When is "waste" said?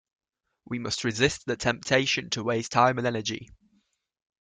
2.43-2.71